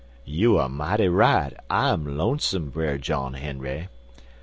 "You 0.25 0.59
er 0.59 0.67
mighty 0.67 1.07
right, 1.09 1.55
I'm 1.69 2.17
lonesome, 2.17 2.71
Brer 2.71 2.97
John 2.97 3.35
Henry. 3.35 3.87